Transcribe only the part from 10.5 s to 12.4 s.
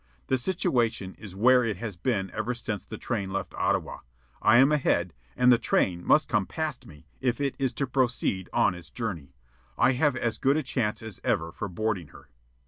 a chance as ever for boarding her.